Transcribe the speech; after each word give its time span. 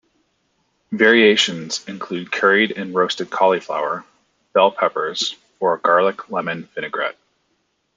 Variations 0.93 1.85
include 1.87 2.31
curried 2.31 2.71
and 2.71 2.91
roasted 2.95 3.29
cauliflower, 3.29 4.03
bell 4.51 4.71
peppers, 4.71 5.35
or 5.59 5.75
a 5.75 5.79
garlic 5.79 6.27
lemon 6.31 6.67
vinaigrette. 6.73 7.19